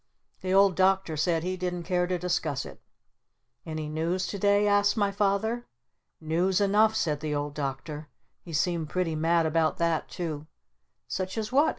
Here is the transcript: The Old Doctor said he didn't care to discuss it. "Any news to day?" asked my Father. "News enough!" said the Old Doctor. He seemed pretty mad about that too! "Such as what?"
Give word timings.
The 0.41 0.51
Old 0.51 0.75
Doctor 0.75 1.15
said 1.15 1.43
he 1.43 1.55
didn't 1.55 1.83
care 1.83 2.07
to 2.07 2.17
discuss 2.17 2.65
it. 2.65 2.81
"Any 3.67 3.87
news 3.87 4.25
to 4.29 4.39
day?" 4.39 4.67
asked 4.67 4.97
my 4.97 5.11
Father. 5.11 5.67
"News 6.19 6.59
enough!" 6.59 6.95
said 6.95 7.19
the 7.19 7.35
Old 7.35 7.53
Doctor. 7.53 8.09
He 8.41 8.51
seemed 8.51 8.89
pretty 8.89 9.13
mad 9.15 9.45
about 9.45 9.77
that 9.77 10.09
too! 10.09 10.47
"Such 11.07 11.37
as 11.37 11.51
what?" 11.51 11.69